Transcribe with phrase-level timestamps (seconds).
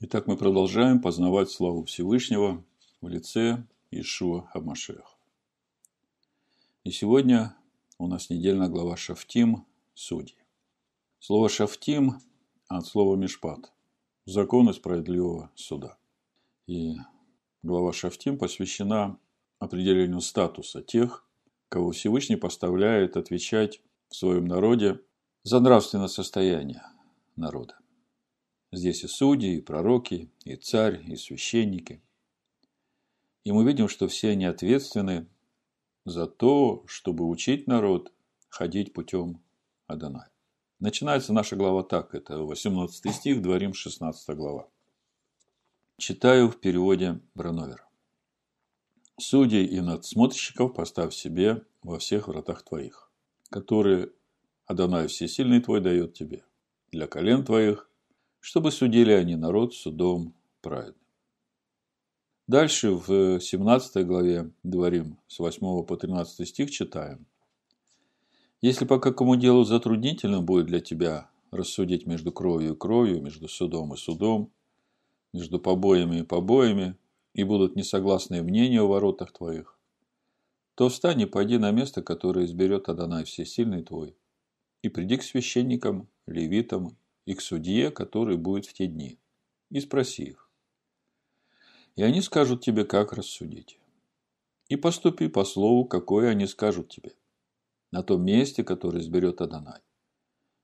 [0.00, 2.64] Итак, мы продолжаем познавать славу Всевышнего
[3.00, 5.18] в лице Ишуа Амашех.
[6.84, 7.56] И сегодня
[7.98, 10.36] у нас недельная глава Шафтим «Судьи».
[11.18, 12.20] Слово «шафтим»
[12.68, 13.72] от слова «мишпат»–
[14.24, 15.98] закон справедливого суда.
[16.68, 16.94] И
[17.64, 19.18] глава Шафтим посвящена
[19.58, 21.26] определению статуса тех,
[21.68, 25.00] кого Всевышний поставляет отвечать в своем народе
[25.42, 26.84] за нравственное состояние
[27.34, 27.74] народа.
[28.70, 32.02] Здесь и судьи, и пророки, и царь, и священники.
[33.44, 35.26] И мы видим, что все они ответственны
[36.04, 38.12] за то, чтобы учить народ
[38.50, 39.40] ходить путем
[39.86, 40.30] Адоная.
[40.80, 44.68] Начинается наша глава так, это 18 стих, Дворим 16 глава.
[45.96, 47.88] Читаю в переводе Брановера.
[49.18, 53.10] Судей и надсмотрщиков поставь себе во всех вратах твоих,
[53.50, 54.12] которые
[54.66, 56.44] Адонай Всесильный твой дает тебе,
[56.92, 57.90] для колен твоих
[58.40, 60.94] чтобы судили они народ судом праведным.
[62.46, 67.26] Дальше в 17 главе Дворим с 8 по 13 стих читаем.
[68.62, 73.92] Если по какому делу затруднительно будет для тебя рассудить между кровью и кровью, между судом
[73.94, 74.50] и судом,
[75.32, 76.96] между побоями и побоями,
[77.34, 79.78] и будут несогласные мнения о воротах твоих,
[80.74, 84.16] то встань и пойди на место, которое изберет Адонай Всесильный твой,
[84.82, 86.96] и приди к священникам, левитам
[87.28, 89.18] и к судье, который будет в те дни,
[89.68, 90.50] и спроси их.
[91.94, 93.78] И они скажут тебе, как рассудить.
[94.68, 97.12] И поступи по слову, какое они скажут тебе,
[97.90, 99.82] на том месте, которое изберет Адонай.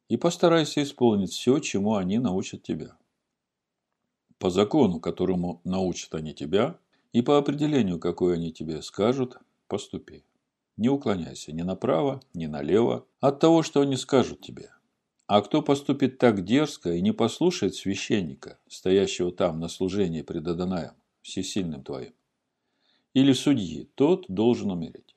[0.09, 2.97] И постарайся исполнить все, чему они научат тебя.
[4.39, 6.79] По закону, которому научат они тебя,
[7.13, 9.37] и по определению, какое они тебе скажут,
[9.69, 10.25] поступи.
[10.79, 14.71] Не уклоняйся ни направо, ни налево от того, что они скажут тебе,
[15.27, 20.93] а кто поступит так дерзко и не послушает священника, стоящего там на служении пред Адонаем,
[21.23, 22.13] всесильным твоим,
[23.15, 25.17] или судьи, тот должен умереть.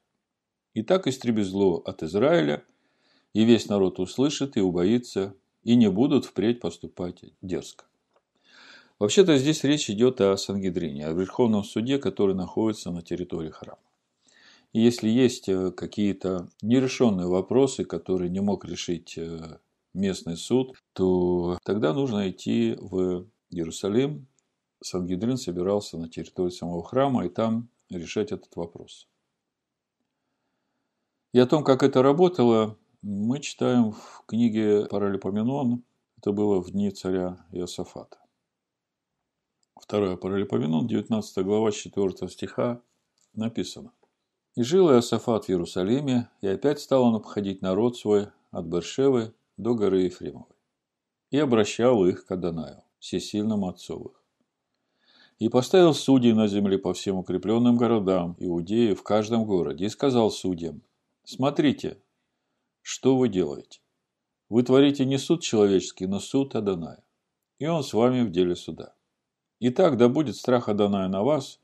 [0.74, 2.64] И так истреби зло от Израиля,
[3.34, 7.86] и весь народ услышит и убоится, и не будут впредь поступать дерзко.
[9.00, 13.80] Вообще-то здесь речь идет о Сангидрине, о Верховном суде, который находится на территории храма.
[14.74, 19.58] И если есть э, какие-то нерешенные вопросы, которые не мог решить э,
[19.98, 24.28] местный суд, то тогда нужно идти в Иерусалим.
[24.82, 29.08] Сангидрин собирался на территории самого храма и там решать этот вопрос.
[31.34, 35.84] И о том, как это работало, мы читаем в книге Паралипоменон.
[36.18, 38.18] Это было в дни царя Иосафата.
[39.80, 42.82] Второе Паралипоменон, 19 глава, 4 стиха
[43.34, 43.94] написано.
[44.56, 49.74] «И жил Иосафат в Иерусалиме, и опять стал он обходить народ свой от Бершевы до
[49.74, 50.56] горы Ефремовой,
[51.32, 54.24] и обращал их к Адонаю, всесильному отцовых.
[55.40, 60.32] И поставил судей на земле по всем укрепленным городам Иудеи в каждом городе, и сказал
[60.32, 60.82] судьям,
[61.24, 62.02] «Смотрите,
[62.82, 63.82] что вы делаете?
[64.50, 67.04] Вы творите не суд человеческий, но суд Адоная,
[67.60, 68.94] и он с вами в деле суда.
[69.60, 71.60] Итак, да будет страх Адоная на вас,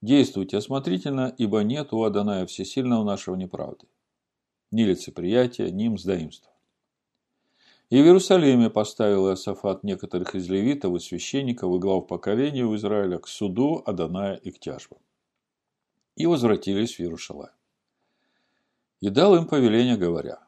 [0.00, 3.86] действуйте осмотрительно, ибо нет у Адоная всесильного нашего неправды,
[4.70, 6.51] ни лицеприятия, ни мздоимства.
[7.92, 13.18] И в Иерусалиме поставил Иосафат некоторых из левитов и священников и глав поколений у Израиля
[13.18, 14.98] к суду Аданая и к тяжбам.
[16.16, 17.50] И возвратились в Иерусалим.
[19.02, 20.38] И дал им повеление, говоря,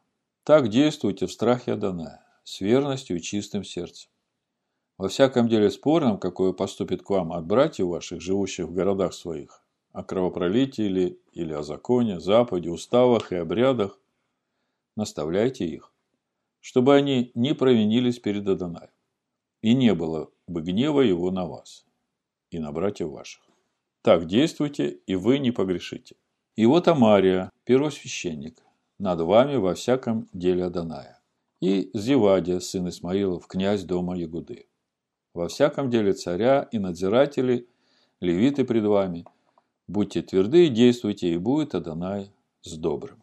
[0.42, 4.10] «Так действуйте в страхе Аданая, с верностью и чистым сердцем.
[4.96, 9.62] Во всяком деле спорном, какое поступит к вам от братьев ваших, живущих в городах своих,
[9.92, 14.00] о кровопролитии или, или о законе, заповеди, уставах и обрядах,
[14.96, 15.93] наставляйте их
[16.64, 18.88] чтобы они не провинились перед Адонаем,
[19.60, 21.84] и не было бы гнева его на вас
[22.50, 23.42] и на братьев ваших.
[24.00, 26.16] Так действуйте, и вы не погрешите.
[26.56, 28.62] И вот Амария, первосвященник,
[28.98, 31.20] над вами во всяком деле Адоная,
[31.60, 34.66] и Зевадия, сын Исмаилов, князь дома Ягуды.
[35.34, 37.68] Во всяком деле царя и надзиратели,
[38.22, 39.26] левиты пред вами,
[39.86, 42.32] будьте тверды и действуйте, и будет Адонай
[42.62, 43.22] с добрым.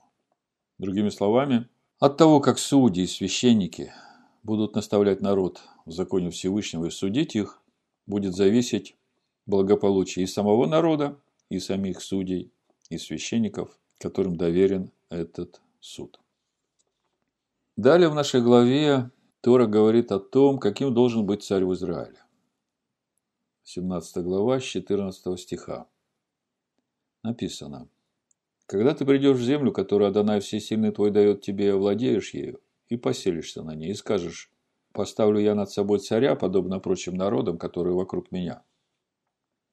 [0.78, 1.68] Другими словами,
[2.02, 3.94] от того, как судьи и священники
[4.42, 7.62] будут наставлять народ в законе Всевышнего и судить их,
[8.08, 8.98] будет зависеть
[9.46, 11.16] благополучие и самого народа,
[11.50, 12.52] и самих судей,
[12.90, 16.20] и священников, которым доверен этот суд.
[17.78, 19.12] Далее в нашей главе
[19.42, 22.18] Тора говорит о том, каким должен быть царь в Израиле.
[23.64, 25.86] 17 глава, с 14 стиха.
[27.22, 27.88] Написано–
[28.72, 32.96] когда ты придешь в землю, которую Адонай Всесильный твой дает тебе, и овладеешь ею, и
[32.96, 34.50] поселишься на ней, и скажешь,
[34.94, 38.64] поставлю я над собой царя, подобно прочим народам, которые вокруг меня,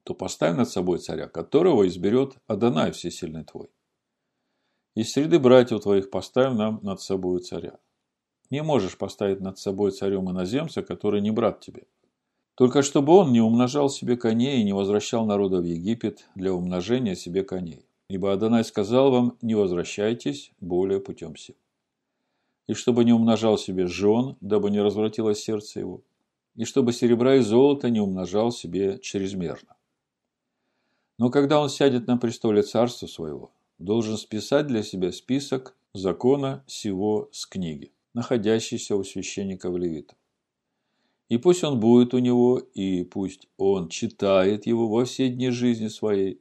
[0.03, 3.71] то поставь над собой царя, которого изберет Адонай Всесильный твой.
[4.97, 7.79] Из среды братьев твоих поставь нам над собой царя.
[8.51, 11.85] Не можешь поставить над собой царем иноземца, который не брат тебе.
[12.57, 17.15] Только чтобы он не умножал себе коней и не возвращал народа в Египет для умножения
[17.15, 17.88] себе коней.
[18.09, 21.57] Ибо Адонай сказал вам, не возвращайтесь более путем сим.
[22.67, 26.03] И чтобы не умножал себе жен, дабы не развратилось сердце его.
[26.57, 29.77] И чтобы серебра и золота не умножал себе чрезмерно.
[31.19, 37.29] Но когда он сядет на престоле царства своего, должен списать для себя список закона сего
[37.33, 40.15] с книги, находящейся у священника в левита.
[41.29, 45.89] И пусть он будет у него, и пусть он читает его во все дни жизни
[45.89, 46.41] своей,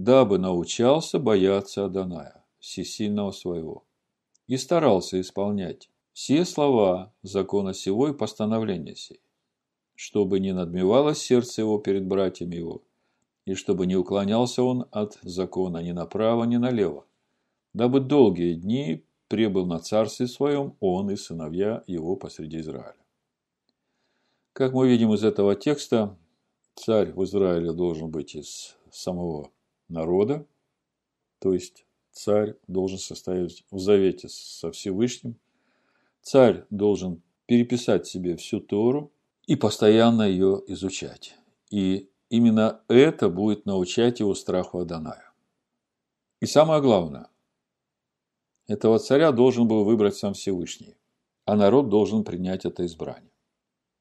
[0.00, 3.84] дабы научался бояться Адоная, всесильного своего,
[4.46, 9.20] и старался исполнять все слова закона сего и постановления сей,
[9.94, 12.82] чтобы не надмевалось сердце его перед братьями его,
[13.44, 17.04] и чтобы не уклонялся он от закона ни направо, ни налево,
[17.74, 22.96] дабы долгие дни пребыл на царстве своем он и сыновья его посреди Израиля.
[24.54, 26.16] Как мы видим из этого текста,
[26.74, 29.50] царь в Израиле должен быть из самого
[29.90, 30.46] народа,
[31.38, 35.36] то есть царь должен состоять в завете со Всевышним,
[36.22, 39.12] царь должен переписать себе всю Тору
[39.46, 41.36] и постоянно ее изучать.
[41.70, 45.32] И именно это будет научать его страху Адоная.
[46.40, 47.28] И самое главное,
[48.66, 50.96] этого царя должен был выбрать сам Всевышний,
[51.44, 53.32] а народ должен принять это избрание.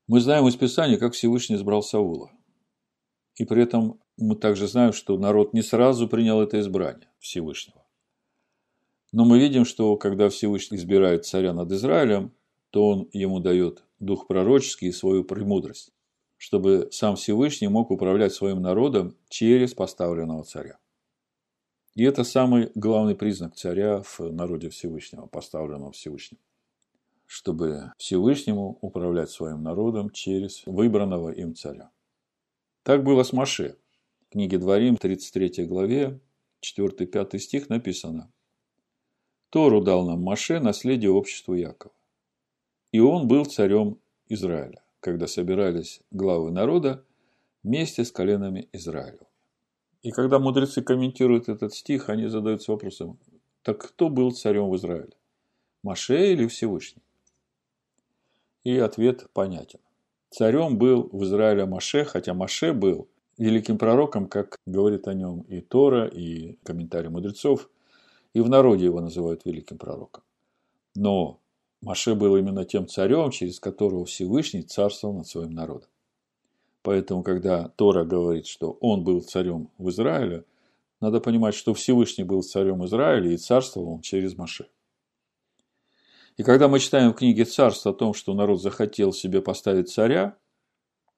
[0.08, 2.32] Мы знаем из Писания, как Всевышний избрал Саула.
[3.36, 7.86] И при этом мы также знаем, что народ не сразу принял это избрание Всевышнего.
[9.12, 12.32] Но мы видим, что когда Всевышний избирает царя над Израилем,
[12.70, 15.92] то он ему дает дух пророческий и свою премудрость,
[16.38, 20.78] чтобы сам Всевышний мог управлять своим народом через поставленного царя.
[21.96, 26.40] И это самый главный признак царя в народе Всевышнего, поставленного Всевышним.
[27.26, 31.90] Чтобы Всевышнему управлять своим народом через выбранного им царя.
[32.84, 33.76] Так было с Маше.
[34.32, 36.20] Книге Дворим, 33 главе,
[36.62, 38.32] 4-5 стих написано.
[39.50, 41.94] Тору дал нам Маше наследие обществу Якова.
[42.92, 43.98] И он был царем
[44.28, 47.04] Израиля, когда собирались главы народа
[47.64, 49.28] вместе с коленами Израиля.
[50.04, 53.18] И когда мудрецы комментируют этот стих, они задаются вопросом,
[53.64, 55.14] так кто был царем в Израиле?
[55.82, 57.02] Маше или Всевышний?
[58.64, 59.80] И ответ понятен.
[60.30, 63.10] Царем был в Израиле Маше, хотя Маше был
[63.40, 67.70] великим пророком, как говорит о нем и Тора, и комментарии мудрецов,
[68.34, 70.24] и в народе его называют великим пророком.
[70.94, 71.40] Но
[71.82, 75.90] Маше был именно тем царем, через которого Всевышний царствовал над своим народом.
[76.82, 80.44] Поэтому, когда Тора говорит, что он был царем в Израиле,
[81.00, 84.68] надо понимать, что Всевышний был царем Израиля и царствовал он через Маше.
[86.36, 90.38] И когда мы читаем в книге Царств о том, что народ захотел себе поставить царя,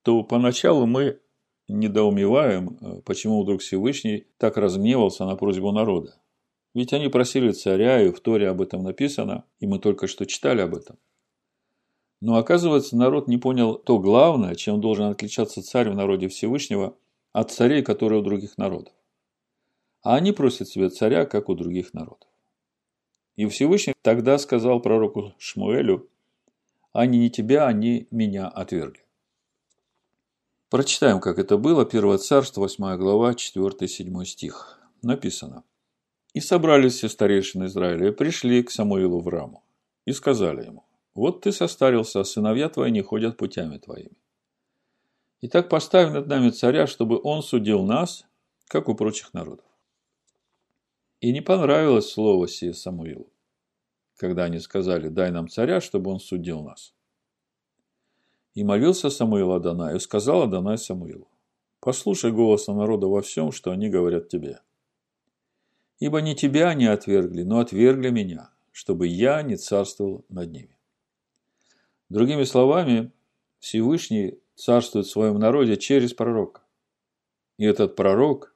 [0.02, 1.20] то поначалу мы
[1.68, 6.14] недоумеваем, э, почему вдруг Всевышний так разгневался на просьбу народа.
[6.74, 10.60] Ведь они просили царя, и в Торе об этом написано, и мы только что читали
[10.60, 10.98] об этом.
[12.20, 16.96] Но оказывается, народ не понял то главное, чем должен отличаться царь в народе Всевышнего
[17.32, 18.94] от царей, которые у других народов.
[20.02, 22.28] А они просят себе царя, как у других народов.
[23.36, 26.08] И Всевышний тогда сказал пророку Шмуэлю,
[26.92, 29.01] они не тебя, они меня отвергли.
[30.72, 31.84] Прочитаем, как это было.
[31.84, 34.80] Первое царство, 8 глава, 4-7 стих.
[35.02, 35.64] Написано.
[36.32, 39.62] «И собрались все старейшины Израиля и пришли к Самуилу в Раму
[40.06, 44.16] и сказали ему, вот ты состарился, а сыновья твои не ходят путями твоими.
[45.42, 48.24] Итак, поставь над нами царя, чтобы он судил нас,
[48.66, 49.66] как у прочих народов».
[51.20, 53.30] И не понравилось слово сие Самуилу,
[54.16, 56.94] когда они сказали, дай нам царя, чтобы он судил нас.
[58.54, 61.28] И молился Самуил Адонаю, сказал Адонай Самуилу,
[61.80, 64.60] «Послушай голоса народа во всем, что они говорят тебе.
[65.98, 70.76] Ибо не тебя они отвергли, но отвергли меня, чтобы я не царствовал над ними».
[72.08, 73.10] Другими словами,
[73.58, 76.62] Всевышний царствует в своем народе через пророка.
[77.56, 78.54] И этот пророк,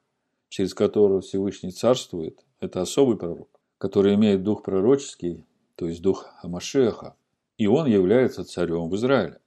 [0.49, 7.15] через которого Всевышний царствует, это особый пророк, который имеет дух пророческий, то есть дух Амашеха,
[7.57, 9.39] и он является царем в Израиле.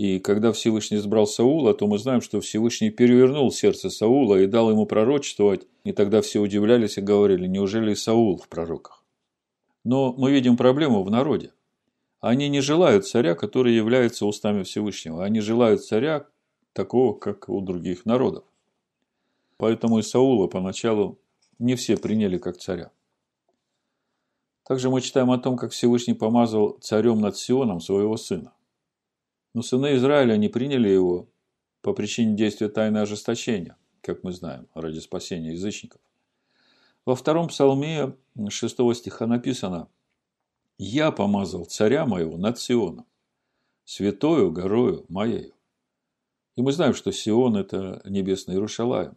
[0.00, 4.70] И когда Всевышний избрал Саула, то мы знаем, что Всевышний перевернул сердце Саула и дал
[4.70, 5.66] ему пророчествовать.
[5.84, 9.04] И тогда все удивлялись и говорили, неужели Саул в пророках?
[9.84, 11.52] Но мы видим проблему в народе.
[12.20, 15.22] Они не желают царя, который является устами Всевышнего.
[15.22, 16.26] Они желают царя
[16.72, 18.44] такого, как у других народов.
[19.58, 21.18] Поэтому и Саула поначалу
[21.58, 22.90] не все приняли как царя.
[24.66, 28.54] Также мы читаем о том, как Всевышний помазал царем над Сионом своего сына.
[29.54, 31.28] Но сыны Израиля не приняли его
[31.82, 36.00] по причине действия тайны ожесточения, как мы знаем, ради спасения язычников.
[37.04, 38.16] Во втором псалме
[38.48, 39.88] 6 стиха написано
[40.78, 43.06] «Я помазал царя моего над Сионом,
[43.84, 45.54] святою горою моею».
[46.56, 49.16] И мы знаем, что Сион– это небесный Иерушалаем,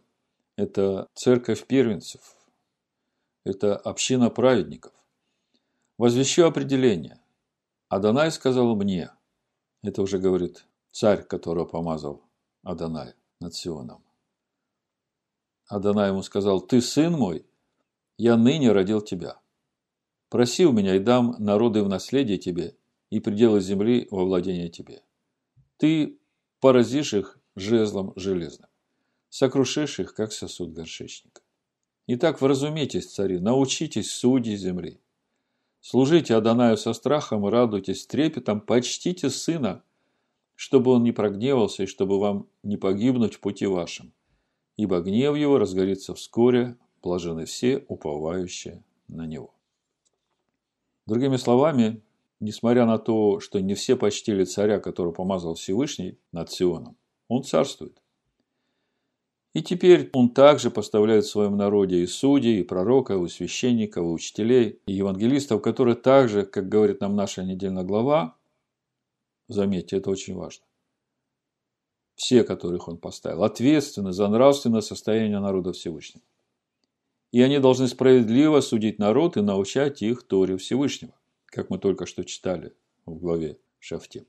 [0.56, 2.36] это церковь первенцев,
[3.44, 4.92] это община праведников.
[5.98, 7.20] Возвещу определение.
[7.88, 9.10] Адонай сказал мне,
[9.84, 12.22] это уже говорит царь, которого помазал
[12.62, 14.02] Адонай над Сионом.
[15.66, 17.44] Адонай ему сказал, ты сын мой,
[18.16, 19.38] я ныне родил тебя.
[20.30, 22.76] Проси у меня и дам народы в наследие тебе
[23.10, 25.02] и пределы земли во владение тебе.
[25.76, 26.18] Ты
[26.60, 28.70] поразишь их жезлом железным,
[29.28, 31.42] сокрушишь их, как сосуд горшечника.
[32.06, 35.00] Итак, вразумитесь, цари, научитесь судьи земли.
[35.86, 39.82] Служите Адонаю со страхом и радуйтесь трепетом, почтите сына,
[40.54, 44.10] чтобы он не прогневался и чтобы вам не погибнуть в пути вашем.
[44.78, 49.52] Ибо гнев его разгорится вскоре, блажены все, уповающие на него.
[51.04, 52.00] Другими словами,
[52.40, 56.96] несмотря на то, что не все почтили царя, который помазал Всевышний над Сионом,
[57.28, 58.00] он царствует.
[59.54, 64.08] И теперь он также поставляет в своем народе и судей, и пророков, и священников, и
[64.08, 68.36] учителей, и евангелистов, которые также, как говорит нам наша недельная глава,
[69.46, 70.64] заметьте, это очень важно,
[72.16, 76.24] все, которых он поставил, ответственны за нравственное состояние народа Всевышнего.
[77.30, 81.14] И они должны справедливо судить народ и научать их Торе Всевышнего,
[81.46, 82.72] как мы только что читали
[83.06, 84.26] в главе Шафтим.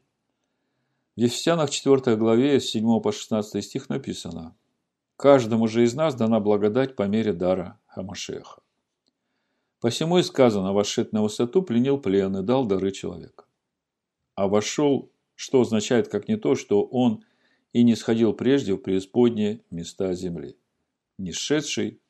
[1.16, 4.56] В Ефесянах 4 главе с 7 по 16 стих написано
[5.18, 8.62] Каждому же из нас дана благодать по мере дара Хамашеха.
[9.80, 13.46] Посему и сказано, вошед на высоту, пленил плен и дал дары человека.
[14.36, 17.24] А вошел, что означает как не то, что он
[17.72, 20.58] и не сходил прежде в преисподние места земли.
[21.18, 22.02] Не шедший,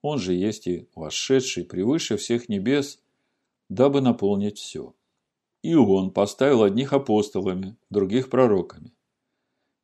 [0.00, 2.98] он же есть и вошедший превыше всех небес,
[3.68, 4.94] дабы наполнить все.
[5.62, 8.93] И он поставил одних апостолами, других пророками,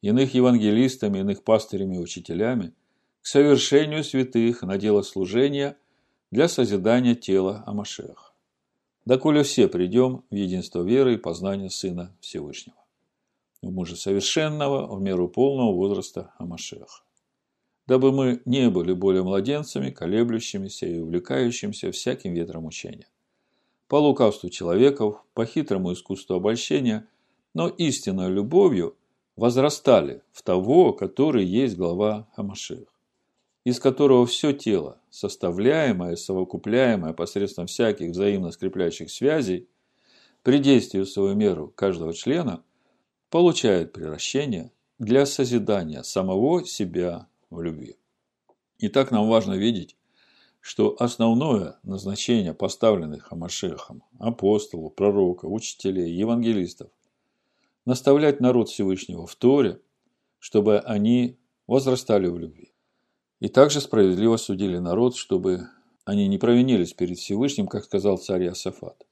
[0.03, 2.73] иных евангелистами, иных пастырями и учителями,
[3.23, 5.77] к совершению святых на дело служения
[6.31, 8.33] для созидания тела Амашеха.
[9.05, 12.79] Доколе все придем в единство веры и познания Сына Всевышнего,
[13.63, 17.03] в мужа совершенного, в меру полного возраста Амашеха.
[17.87, 23.09] Дабы мы не были более младенцами, колеблющимися и увлекающимися всяким ветром учения.
[23.89, 27.09] По лукавству человеков, по хитрому искусству обольщения,
[27.53, 28.97] но истинной любовью–
[29.41, 32.87] возрастали в того, который есть глава Хамашех,
[33.65, 39.67] из которого все тело, составляемое, совокупляемое посредством всяких взаимно скрепляющих связей,
[40.43, 42.63] при действии в свою меру каждого члена,
[43.31, 47.97] получает превращение для созидания самого себя в любви.
[48.81, 49.97] Итак, нам важно видеть,
[50.61, 56.91] что основное назначение поставленных Хамашехом, апостолов, пророков, учителей, евангелистов
[57.85, 59.81] наставлять народ Всевышнего в Торе,
[60.39, 62.73] чтобы они возрастали в любви.
[63.41, 65.69] И также справедливо судили народ, чтобы
[66.05, 69.07] они не провинились перед Всевышним, как сказал царь Иосафат.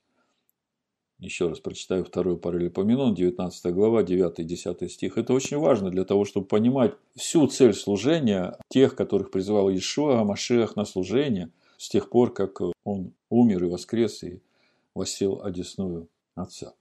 [1.19, 5.19] Еще раз прочитаю вторую параллелепоменон, 19 глава, 9-10 стих.
[5.19, 10.77] Это очень важно для того, чтобы понимать всю цель служения тех, которых призывал Иешуа, Машех
[10.77, 14.43] на служение, с тех пор, как он умер и воскрес и
[14.95, 16.75] восел одесную Отца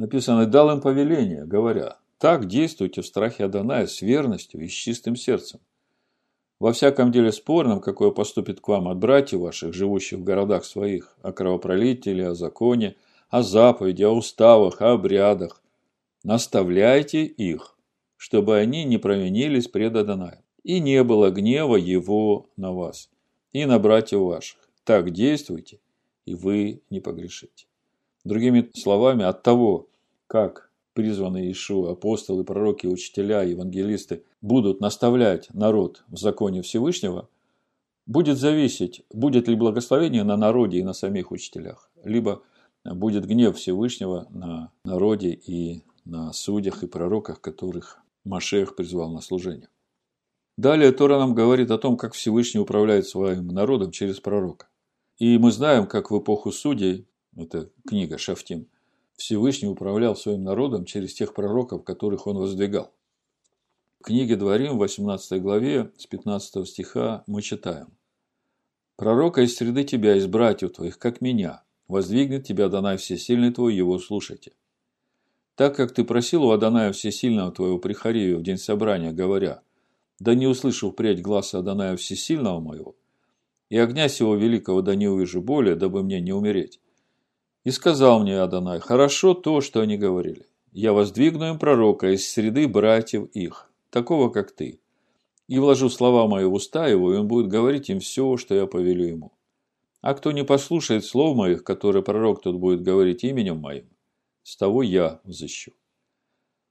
[0.00, 5.14] написано, дал им повеление, говоря, так действуйте в страхе Адоная с верностью и с чистым
[5.14, 5.60] сердцем.
[6.58, 11.16] Во всяком деле спорном, какое поступит к вам от братьев ваших, живущих в городах своих,
[11.22, 12.96] о кровопролитии или о законе,
[13.28, 15.62] о заповеди, о уставах, о обрядах,
[16.22, 17.76] наставляйте их,
[18.16, 23.08] чтобы они не провинились пред Адонаем, и не было гнева его на вас
[23.52, 24.58] и на братьев ваших.
[24.84, 25.80] Так действуйте,
[26.26, 27.66] и вы не погрешите.
[28.24, 29.88] Другими словами, от того,
[30.30, 37.28] как призванные Ишуа, апостолы, пророки, учителя, евангелисты будут наставлять народ в законе Всевышнего,
[38.06, 42.44] будет зависеть, будет ли благословение на народе и на самих учителях, либо
[42.84, 49.68] будет гнев Всевышнего на народе и на судьях и пророках, которых Машех призвал на служение.
[50.56, 54.68] Далее Тора нам говорит о том, как Всевышний управляет своим народом через пророка.
[55.18, 58.68] И мы знаем, как в эпоху судей, это книга Шафтим,
[59.20, 62.90] Всевышний управлял своим народом через тех пророков, которых он воздвигал.
[64.00, 67.88] В книге Дворим, 18 главе, с 15 стиха мы читаем.
[68.96, 73.98] «Пророка из среды тебя, из братьев твоих, как меня, воздвигнет тебя Адонай Всесильный твой, его
[73.98, 74.52] слушайте.
[75.54, 79.60] Так как ты просил у Адоная Всесильного твоего прихарию в день собрания, говоря,
[80.18, 82.96] да не услышу впредь глаза Адоная Всесильного моего,
[83.68, 86.80] и огня сего великого да не увижу более, дабы мне не умереть.
[87.62, 90.46] И сказал мне Адонай, хорошо то, что они говорили.
[90.72, 94.80] Я воздвигну им пророка из среды братьев их, такого, как ты,
[95.46, 98.66] и вложу слова мои в уста его, и он будет говорить им все, что я
[98.66, 99.32] повелю ему.
[100.00, 103.90] А кто не послушает слов моих, которые пророк тот будет говорить именем моим,
[104.42, 105.72] с того я взыщу.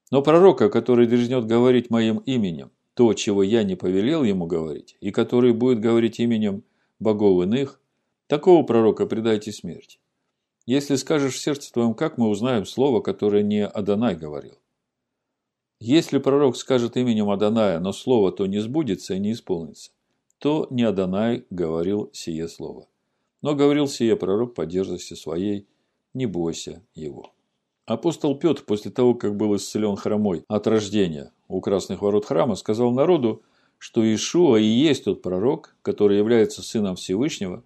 [0.09, 5.11] Но пророка, который дерзнет говорить моим именем, то, чего я не повелел ему говорить, и
[5.11, 6.63] который будет говорить именем
[6.99, 7.79] богов иных,
[8.25, 9.99] такого пророка предайте смерти.
[10.69, 14.59] Если скажешь в сердце твоем, как мы узнаем слово, которое не Адонай говорил?
[15.79, 19.89] Если пророк скажет именем Адоная, но слово то не сбудется и не исполнится,
[20.37, 22.87] то не Адонай говорил сие слово.
[23.41, 25.65] Но говорил сие пророк по дерзости своей,
[26.13, 27.33] не бойся его.
[27.87, 32.91] Апостол Петр, после того, как был исцелен хромой от рождения у красных ворот храма, сказал
[32.91, 33.41] народу,
[33.79, 37.63] что Иешуа и есть тот пророк, который является сыном Всевышнего,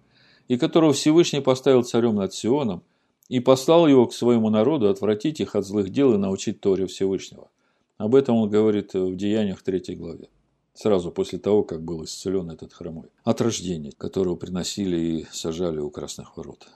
[0.48, 2.82] и которого Всевышний поставил царем над Сионом,
[3.28, 7.50] и послал его к своему народу отвратить их от злых дел и научить Торе Всевышнего.
[7.96, 10.28] Об этом он говорит в Деяниях 3 главе.
[10.74, 13.08] Сразу после того, как был исцелен этот хромой.
[13.22, 16.66] От рождения, которого приносили и сажали у красных ворот.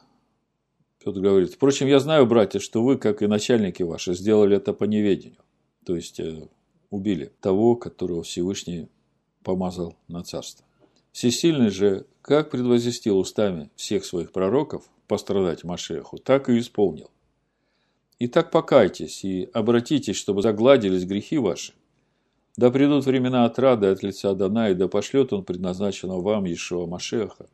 [1.04, 4.84] Петр говорит, впрочем, я знаю, братья, что вы, как и начальники ваши, сделали это по
[4.84, 5.42] неведению.
[5.84, 6.48] То есть, э,
[6.90, 8.88] убили того, которого Всевышний
[9.42, 10.64] помазал на царство.
[11.12, 17.10] Всесильный же, как предвозвестил устами всех своих пророков пострадать Машеху, так и исполнил.
[18.20, 21.72] Итак, покайтесь и обратитесь, чтобы загладились грехи ваши.
[22.56, 27.46] Да придут времена отрады от лица Дана, и да пошлет он предназначенного вам Ешуа Машеха,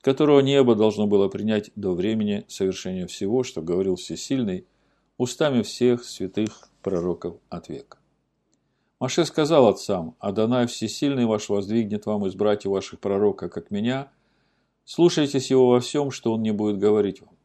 [0.00, 4.64] которого небо должно было принять до времени совершения всего, что говорил Всесильный,
[5.18, 7.98] устами всех святых пророков от века.
[8.98, 14.10] Маше сказал отцам, «Адонай Всесильный ваш воздвигнет вам из братьев ваших пророка, как меня,
[14.84, 17.36] слушайтесь его во всем, что он не будет говорить вам.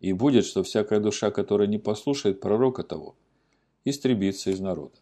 [0.00, 3.16] И будет, что всякая душа, которая не послушает пророка того,
[3.84, 4.96] истребится из народа.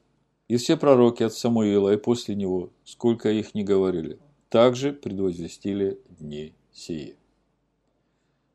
[0.48, 6.54] И все пророки от Самуила и после него, сколько их не говорили, также предвозвестили дни
[6.72, 7.16] сии.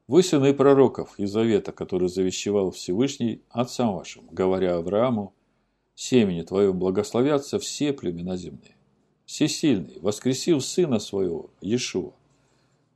[0.07, 5.33] Вы сыны пророков из завета, который завещевал Всевышний отцам вашим, говоря Аврааму,
[5.95, 8.77] семени твоем благословятся все племена земные.
[9.25, 12.13] Всесильный, воскресив сына своего, Иешуа,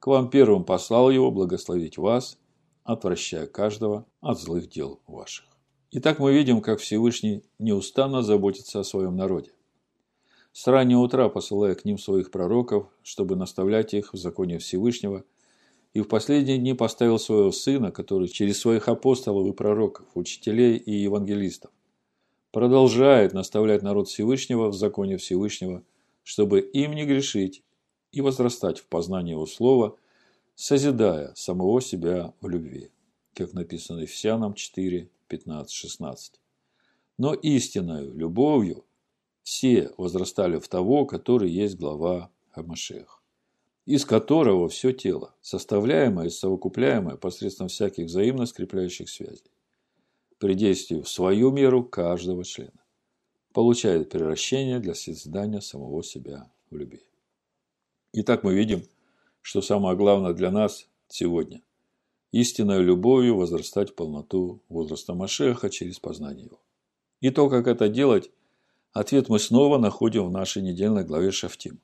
[0.01, 2.37] к вам первым послал его благословить вас,
[2.83, 5.45] отвращая каждого от злых дел ваших.
[5.91, 9.51] Итак, мы видим, как Всевышний неустанно заботится о своем народе
[10.53, 15.23] с раннего утра посылая к ним своих пророков, чтобы наставлять их в законе Всевышнего,
[15.93, 20.91] и в последние дни поставил своего сына, который через своих апостолов и пророков, учителей и
[20.91, 21.71] евангелистов,
[22.51, 25.83] продолжает наставлять народ Всевышнего в законе Всевышнего,
[26.23, 27.63] чтобы им не грешить
[28.11, 29.95] и возрастать в познании его слова,
[30.55, 32.91] созидая самого себя в любви,
[33.33, 36.33] как написано Ефесянам 4, 15, 16.
[37.17, 38.85] Но истинную любовью–
[39.43, 43.21] все возрастали в того, который есть глава Хамашех,
[43.85, 49.51] из которого все тело, составляемое и совокупляемое посредством всяких взаимно скрепляющих связей,
[50.37, 52.83] при действии в свою меру каждого члена,
[53.53, 57.03] получает превращение для созидания самого себя в любви.
[58.13, 58.83] Итак, мы видим,
[59.41, 61.61] что самое главное для нас сегодня–
[62.31, 66.59] истинной любовью возрастать в полноту возраста Машеха через познание его.
[67.21, 68.31] И то, как это делать,
[68.93, 71.79] Ответ мы снова находим в нашей недельной главе Шафтим.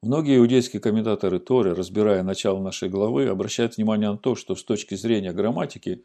[0.00, 4.94] Многие иудейские комментаторы Торы, разбирая начало нашей главы, обращают внимание на то, что с точки
[4.94, 6.02] зрения грамматики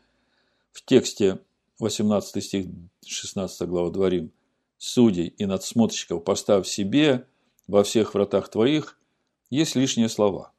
[0.72, 1.40] в тексте
[1.80, 2.66] 18 стих
[3.06, 4.32] 16 глава Дворим
[4.78, 7.26] «Судей и надсмотрщиков поставь себе
[7.70, 8.98] во всех вратах твоих»
[9.50, 10.52] есть лишние слова.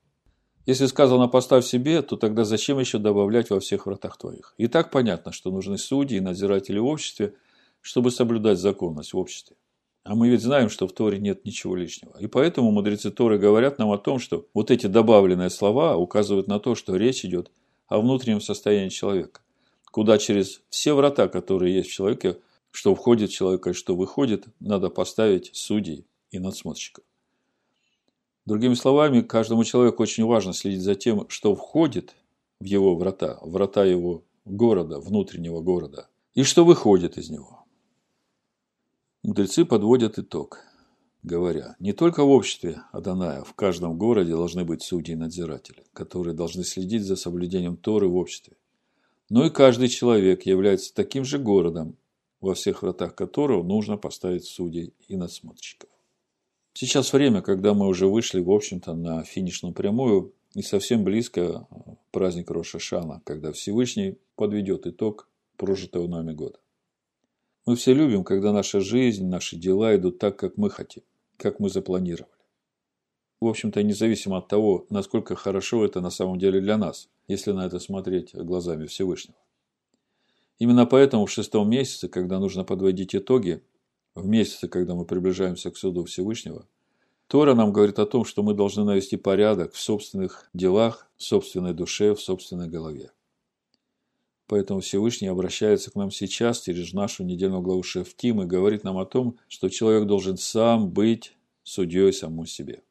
[0.67, 4.55] Если сказано «поставь себе», то тогда зачем еще добавлять во всех вратах твоих?
[4.57, 7.35] И так понятно, что нужны судьи и надзиратели в обществе–
[7.81, 9.57] чтобы соблюдать законность в обществе.
[10.03, 12.17] А мы ведь знаем, что в Торе нет ничего лишнего.
[12.19, 16.59] И поэтому мудрецы Торы говорят нам о том, что вот эти добавленные слова указывают на
[16.59, 17.51] то, что речь идет
[17.87, 19.41] о внутреннем состоянии человека,
[19.91, 22.39] куда через все врата, которые есть в человеке,
[22.71, 27.05] что входит в человека и что выходит, надо поставить судей и надсмотрщиков.
[28.47, 32.15] Другими словами, каждому человеку очень важно следить за тем, что входит
[32.59, 37.65] в его врата, врата его города, внутреннего города, и что выходит из него.
[39.23, 40.61] Мудрецы подводят итог,
[41.23, 46.35] говоря, не только в обществе Аданая, в каждом городе должны быть судьи и надзиратели, которые
[46.35, 48.57] должны следить за соблюдением Торы в обществе,
[49.29, 51.97] но и каждый человек является таким же городом,
[52.41, 55.91] во всех вратах которого нужно поставить судей и надсмотрщиков.
[56.73, 61.69] Сейчас время, когда мы уже вышли, в общем-то, на финишную прямую, и совсем близко
[62.11, 66.59] праздник Рошашана, когда Всевышний подведет итог прожитого нами года.
[67.67, 71.03] Мы все любим, когда наша жизнь, наши дела идут так, как мы хотим,
[71.37, 72.33] как мы запланировали.
[73.41, 77.67] В общем-то, независимо от того, насколько хорошо это на самом деле для нас, если на
[77.67, 79.39] это смотреть глазами Всевышнего.
[80.59, 83.63] Именно поэтому в шестом месяце, когда нужно подводить итоги,
[84.15, 86.67] в месяце, когда мы приближаемся к суду Всевышнего,
[87.27, 91.73] Тора нам говорит о том, что мы должны навести порядок в собственных делах, в собственной
[91.73, 93.13] душе, в собственной голове.
[94.49, 99.07] Поэтому Всевышний обращается к нам сейчас через нашу недельную главу Шефтим и говорит нам о
[99.07, 102.83] том, что человек должен сам быть судьей самому себе.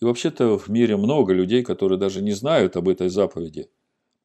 [0.00, 3.70] И вообще-то в мире много людей, которые даже не знают об этой заповеди.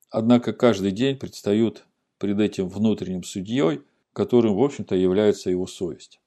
[0.09, 1.85] Однако каждый день предстают
[2.17, 6.19] пред этим внутренним судьей, которым, в общем-то, является его совесть.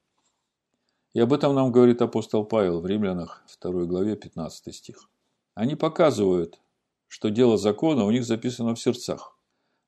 [1.17, 5.09] И об этом нам говорит апостол Павел в Римлянах 2 главе 15 стих.
[5.55, 6.61] Они показывают,
[7.09, 9.35] что дело закона у них записано в сердцах,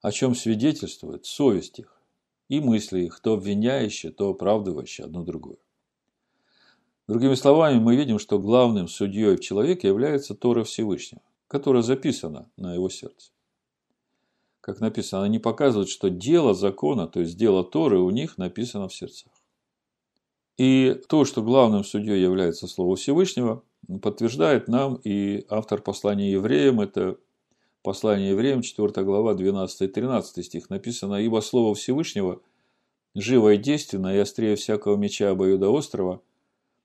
[0.01, 2.01] о чем свидетельствует совесть их
[2.49, 5.59] и мысли их, то обвиняющие, то оправдывающие одно другое.
[7.07, 12.73] Другими словами, мы видим, что главным судьей в человеке является Тора Всевышнего, которая записана на
[12.73, 13.33] его сердце.
[14.63, 18.95] Как написано, они показывают, что дело закона, то есть дело Торы, у них написано в
[18.95, 19.38] сердцах.
[20.59, 23.63] И то, что главным судьей является Слово Всевышнего,
[24.03, 27.17] подтверждает нам и автор послания евреям, это
[27.83, 32.43] послание евреям, 4 глава, 12-13 стих, написано, «Ибо Слово Всевышнего
[33.15, 36.23] живо и действенно, и острее всякого меча обоюдоострого,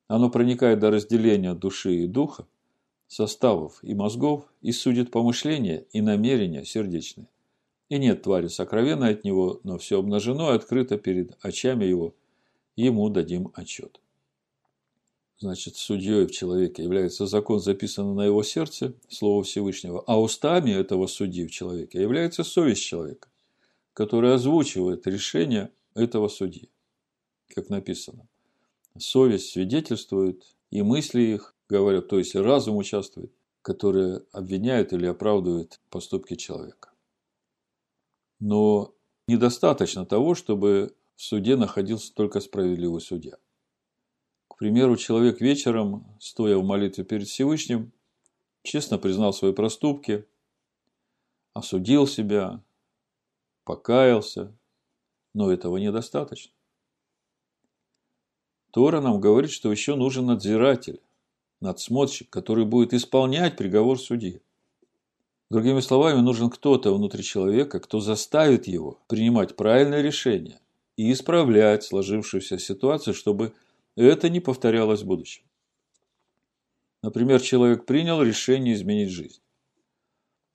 [0.08, 2.46] оно проникает до разделения души и духа,
[3.08, 7.28] составов и мозгов, и судит помышления и намерения сердечные.
[7.90, 12.14] И нет твари сокровенной от него, но все обнажено и открыто перед очами его,
[12.76, 14.00] ему дадим отчет.
[15.40, 21.08] Значит, судьей в человеке является закон, записанный на его сердце, Слово Всевышнего, а устами этого
[21.08, 23.28] судьи в человеке является совесть человека,
[23.94, 26.70] которая озвучивает решение этого судьи,
[27.50, 28.28] как написано.
[28.98, 36.36] Совесть свидетельствует, и мысли их говорят, то есть разум участвует, которые обвиняют или оправдывают поступки
[36.36, 36.92] человека.
[38.40, 38.94] Но
[39.28, 43.38] недостаточно того, чтобы в суде находился только справедливый судья.
[44.48, 47.92] К примеру, человек вечером, стоя в молитве перед Всевышним,
[48.64, 50.26] честно признал свои проступки,
[51.54, 52.64] осудил себя,
[53.64, 54.56] покаялся,
[55.34, 56.54] но этого недостаточно.
[58.72, 61.02] Тора нам говорит, что еще нужен надзиратель,
[61.60, 64.42] надсмотрщик, который будет исполнять приговор судьи.
[65.50, 70.60] Другими словами, нужен кто-то внутри человека, кто заставит его принимать правильное решение,
[70.98, 73.54] и исправлять сложившуюся ситуацию, чтобы
[73.96, 75.44] это не повторялось в будущем.
[77.02, 79.42] Например, человек принял решение изменить жизнь.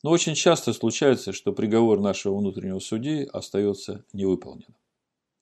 [0.02, 4.74] Но очень часто случается, что приговор нашего внутреннего судьи остается невыполненным.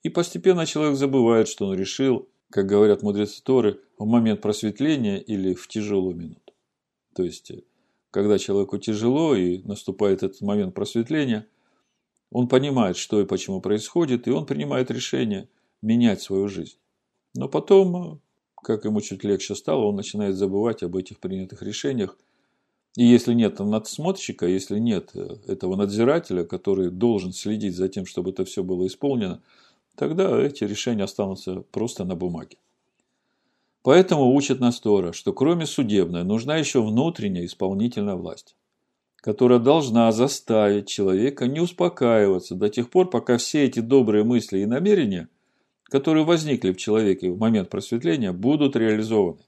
[0.02, 5.54] И постепенно человек забывает, что он решил, как говорят мудрецы Торы, в момент просветления или
[5.54, 6.54] в тяжелую минуту.
[7.14, 7.52] То есть,
[8.10, 11.46] когда человеку тяжело и наступает этот момент просветления–
[12.30, 15.48] он понимает, что и почему происходит, и он принимает решение
[15.82, 16.76] менять свою жизнь.
[17.34, 18.20] Но потом,
[18.62, 22.16] как ему чуть легче стало, он начинает забывать об этих принятых решениях.
[22.96, 28.30] И если нет надсмотрщика, если нет э, этого надзирателя, который должен следить за тем, чтобы
[28.30, 29.42] это все было исполнено,
[29.96, 32.56] тогда эти решения останутся просто на бумаге.
[33.82, 38.56] Поэтому учит нас Тора, что кроме судебной нужна еще внутренняя исполнительная власть
[39.26, 44.66] которая должна заставить человека не успокаиваться до тех пор, пока все эти добрые мысли и
[44.66, 45.28] намерения,
[45.82, 49.42] которые возникли в человеке в момент просветления, будут реализованы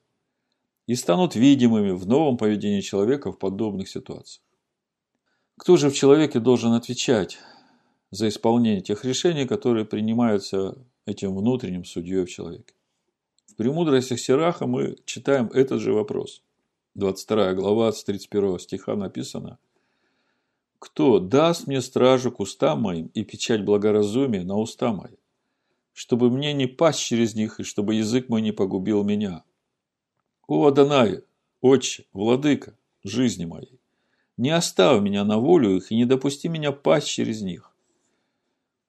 [0.88, 4.42] и станут видимыми в новом поведении человека в подобных ситуациях.
[5.56, 7.38] Кто же в человеке должен отвечать
[8.10, 12.74] за исполнение тех решений, которые принимаются этим внутренним судьей в человеке?
[13.46, 16.42] В «Премудростях Сираха» мы читаем этот же вопрос.
[16.96, 19.60] 22 глава с 31 стиха написано–
[20.78, 25.16] кто даст мне стражу к устам моим и печать благоразумия на уста мои,
[25.92, 29.44] чтобы мне не пасть через них и чтобы язык мой не погубил меня?
[30.46, 31.22] О, Адонай,
[31.60, 33.80] Отче, Владыка, жизни моей,
[34.36, 37.72] не оставь меня на волю их и не допусти меня пасть через них.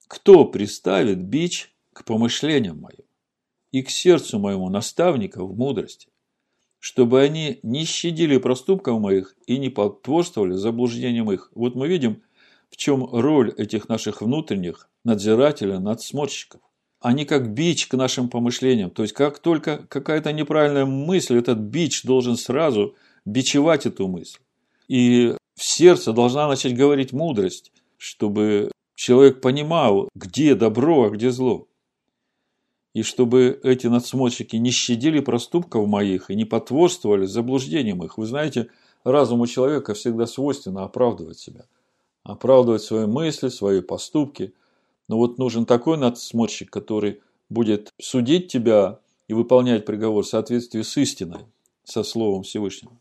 [0.08, 3.06] кто приставит бич к помышлениям моим
[3.71, 6.10] и к сердцу моему наставника в мудрости,
[6.79, 11.51] чтобы они не щадили проступков моих и не потворствовали заблуждениям их.
[11.53, 12.21] Вот мы видим,
[12.69, 16.61] в чем роль этих наших внутренних надзирателей, надсмотрщиков.
[17.01, 18.91] Они как бич к нашим помышлениям.
[18.91, 24.39] То есть, как только какая-то неправильная мысль, этот бич должен сразу бичевать эту мысль.
[24.87, 31.68] И в сердце должна начать говорить мудрость, чтобы человек понимал, где добро, а где зло
[32.93, 38.17] и чтобы эти надсмотрщики не щадили проступков моих и не потворствовали заблуждениям их.
[38.17, 38.69] Вы знаете,
[39.04, 41.65] разуму человека всегда свойственно оправдывать себя,
[42.23, 44.54] оправдывать свои мысли, свои поступки.
[45.08, 50.97] Но вот нужен такой надсмотрщик, который будет судить тебя и выполнять приговор в соответствии с
[50.97, 51.45] истиной,
[51.84, 52.97] со Словом Всевышнего.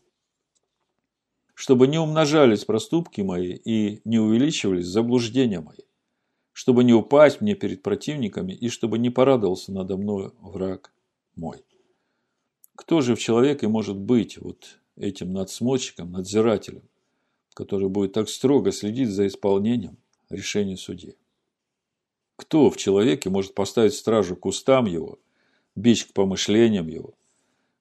[1.53, 5.88] Чтобы не умножались проступки мои и не увеличивались заблуждения мои
[6.59, 10.91] чтобы не упасть мне перед противниками и чтобы не порадовался надо мной враг
[11.37, 11.63] мой.
[12.75, 16.81] Кто же в человеке может быть вот этим надсмотрщиком, надзирателем,
[17.53, 21.15] который будет так строго следить за исполнением решения судьи?
[22.35, 25.17] Кто в человеке может поставить стражу к устам его,
[25.77, 27.13] бич к помышлениям его,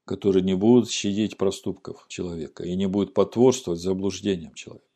[0.05, 4.88] которые не будут щадить проступков человека и не будут потворствовать заблуждениям человека?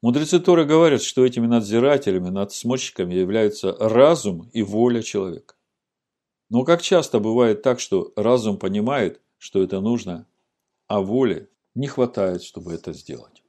[0.00, 5.56] Мудрецы Торы говорят, что этими надзирателями, надсмотрщиками являются разум и воля человека.
[6.50, 10.26] Но как часто бывает так, что разум понимает, что это нужно,
[10.86, 13.42] а воли не хватает, чтобы это сделать.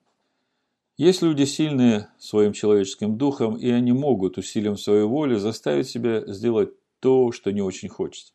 [0.98, 6.72] Есть люди сильные своим человеческим духом, и они могут усилием своей воли заставить себя сделать
[7.00, 8.34] то, что не очень хочется.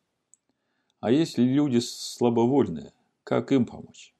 [1.00, 2.92] А есть люди слабовольные,
[3.24, 4.13] как им помочь?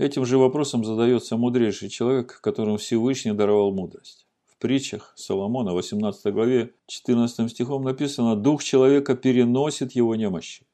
[0.00, 4.26] Этим же вопросом задается мудрейший человек, которому Всевышний даровал мудрость.
[4.46, 10.64] В притчах Соломона, 18 главе, 14 стихом написано «Дух человека переносит его немощи,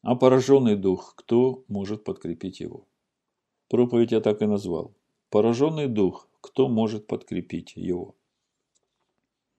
[0.00, 2.86] а пораженный дух, кто может подкрепить его?»
[3.68, 4.94] Проповедь я так и назвал.
[5.28, 8.14] Пораженный дух, кто может подкрепить его?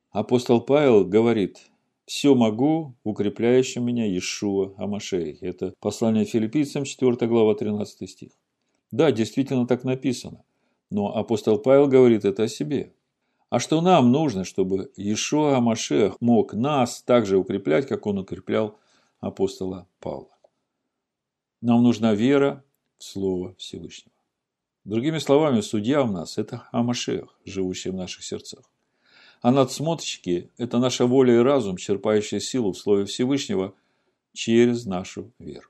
[0.10, 1.70] Апостол Павел говорит,
[2.08, 5.38] «Все могу в укрепляющем меня Иешуа Амашей».
[5.42, 8.32] Это послание филиппийцам, 4 глава, 13 стих.
[8.96, 10.46] Да, действительно так написано.
[10.90, 12.94] Но апостол Павел говорит это о себе.
[13.50, 18.80] А что нам нужно, чтобы Иешуа Машех мог нас так же укреплять, как он укреплял
[19.20, 20.30] апостола Павла?
[21.60, 22.64] Нам нужна вера
[22.98, 24.16] в Слово Всевышнего.
[24.86, 28.64] Другими словами, судья у нас– это Амашех, живущий в наших сердцах.
[29.42, 33.74] А надсмотрщики– это наша воля и разум, черпающие силу в Слове Всевышнего
[34.32, 35.68] через нашу веру.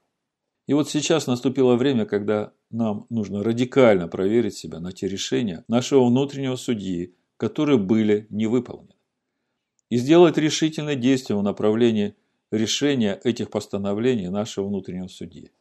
[0.68, 6.06] И вот сейчас наступило время, когда нам нужно радикально проверить себя на те решения нашего
[6.06, 8.94] внутреннего судьи, которые были не выполнены.
[9.90, 12.16] И сделать решительное действие в направлении
[12.52, 15.52] решения этих постановлений нашего внутреннего судьи.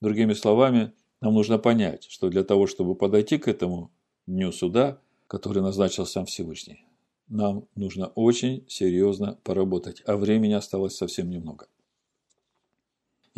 [0.00, 3.90] Другими словами, нам нужно понять, что для того, чтобы подойти к этому
[4.26, 6.86] дню суда, который назначил сам Всевышний,
[7.28, 11.66] нам нужно очень серьезно поработать, а времени осталось совсем немного.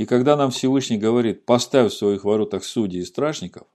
[0.01, 3.67] И когда нам Всевышний говорит, поставь в своих воротах судей и стражников,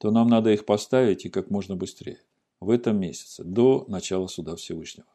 [0.00, 2.18] то нам надо их поставить и как можно быстрее,
[2.58, 5.06] в этом месяце, до начала суда Всевышнего.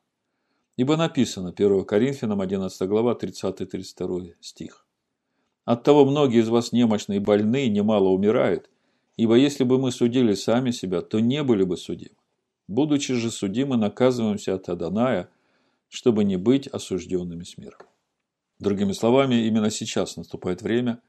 [0.77, 4.87] Ибо написано 1 Коринфянам 11 глава 30-32 стих.
[5.65, 8.69] Оттого многие из вас немощные и больные немало умирают,
[9.17, 12.15] ибо если бы мы судили сами себя, то не были бы судимы.
[12.69, 15.29] Будучи же судимы, наказываемся от Аданая,
[15.89, 17.79] чтобы не быть осужденными с миром.
[18.63, 21.01] Другими словами, именно сейчас наступает время,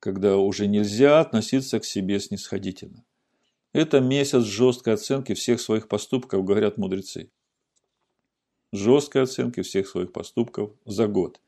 [0.00, 3.04] когда уже нельзя относиться к себе снисходительно.
[3.74, 7.30] Это месяц жесткой оценки всех своих поступков, говорят мудрецы.
[8.72, 11.38] Жесткой оценки всех своих поступков за год.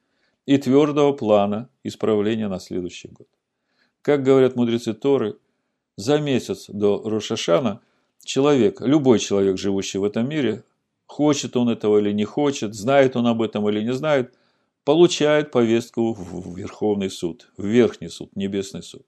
[0.45, 3.29] И твердого плана исправления на следующий год.
[4.03, 5.39] Как говорят мудрецы Торы,
[5.97, 7.81] за месяц до Рошашана
[8.23, 10.63] человек, любой человек, живущий в этом мире,
[11.07, 14.35] хочет он этого или не хочет, знает он об этом или не знает,
[14.85, 19.07] получает повестку в Верховный суд, в Верхний суд, Небесный суд.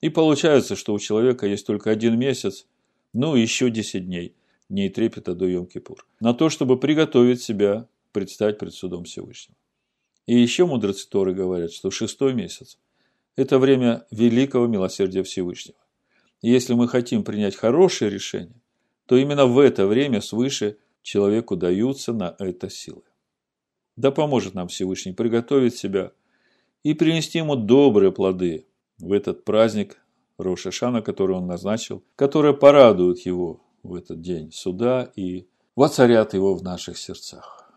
[0.00, 2.66] И получается, что у человека есть только один месяц,
[3.12, 4.34] ну еще 10 дней,
[4.68, 9.56] дней трепета до Йом-Кипур, на то, чтобы приготовить себя предстать пред судом Всевышнего.
[10.26, 12.78] И еще мудрецы Торы говорят, что шестой месяц–
[13.36, 15.78] это время великого милосердия Всевышнего.
[16.42, 18.60] И если мы хотим принять хорошее решение,
[19.06, 23.02] то именно в это время свыше человеку даются на это силы.
[23.96, 26.12] Да поможет нам Всевышний приготовить себя
[26.82, 28.66] и принести ему добрые плоды
[28.98, 29.98] в этот праздник
[30.38, 36.62] Рошашана, который он назначил, которые порадуют его в этот день суда и воцарят его в
[36.62, 37.72] наших сердцах.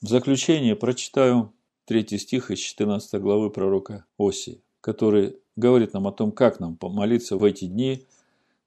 [0.00, 1.52] В заключение прочитаю
[1.86, 7.36] третий стих из 14 главы пророка Осии, который говорит нам о том, как нам помолиться
[7.36, 8.06] в эти дни,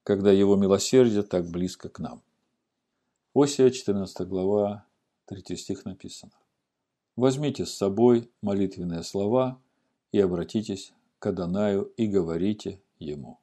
[0.04, 2.22] когда его милосердие так близко к нам.
[3.34, 4.86] Осия, 14 глава,
[5.28, 6.32] 3 стих написано.
[7.18, 9.62] «Возьмите с собой молитвенные слова
[10.14, 13.40] и обратитесь к Адонаю и говорите ему.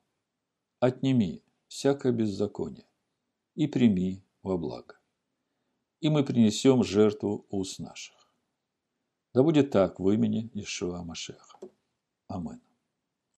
[0.80, 2.86] Отними всякое беззаконие
[3.56, 4.96] и прими во благо.
[6.00, 8.32] И мы принесем жертву уст наших.
[9.32, 11.58] Да будет так в имени Ишуа Машеха.
[12.28, 12.60] Аминь.